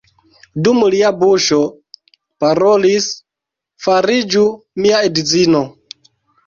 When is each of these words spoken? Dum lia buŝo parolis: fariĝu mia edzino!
Dum 0.67 0.79
lia 0.95 1.11
buŝo 1.23 1.59
parolis: 2.45 3.11
fariĝu 3.89 4.49
mia 4.85 5.05
edzino! 5.13 5.65